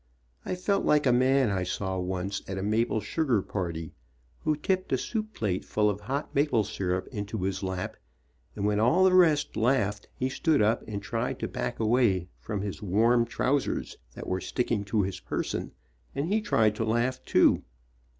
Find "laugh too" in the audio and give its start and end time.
16.83-17.61